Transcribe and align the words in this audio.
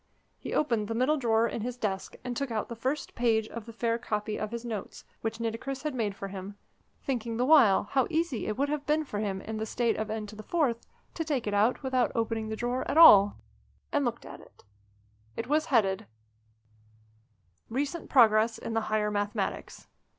He 0.39 0.51
opened 0.55 0.87
the 0.87 0.95
middle 0.95 1.17
drawer 1.17 1.47
in 1.47 1.61
his 1.61 1.77
desk, 1.77 2.15
and 2.23 2.35
took 2.35 2.49
out 2.49 2.69
the 2.69 2.75
first 2.75 3.13
page 3.13 3.47
of 3.49 3.67
the 3.67 3.71
fair 3.71 3.99
copy 3.99 4.35
of 4.35 4.49
his 4.49 4.65
notes, 4.65 5.05
which 5.21 5.39
Nitocris 5.39 5.83
had 5.83 5.93
made 5.93 6.15
for 6.15 6.29
him 6.29 6.55
thinking 7.03 7.37
the 7.37 7.45
while 7.45 7.83
how 7.83 8.07
easy 8.09 8.47
it 8.47 8.57
would 8.57 8.67
have 8.67 8.87
been 8.87 9.05
for 9.05 9.19
him 9.19 9.41
in 9.41 9.57
the 9.57 9.65
state 9.67 9.95
of 9.97 10.07
N4 10.07 10.75
to 11.13 11.23
take 11.23 11.45
it 11.45 11.53
out 11.53 11.83
without 11.83 12.11
opening 12.15 12.49
the 12.49 12.55
drawer 12.55 12.83
at 12.89 12.97
all 12.97 13.37
and 13.91 14.03
looked 14.03 14.25
at 14.25 14.41
it. 14.41 14.63
It 15.37 15.45
was 15.45 15.67
headed: 15.67 16.07
"RECENT 17.69 18.09
PROGRESS 18.09 18.57
IN 18.57 18.73
THE 18.73 18.81
HIGHER 18.89 19.11
MATHEMATICS." 19.11 19.85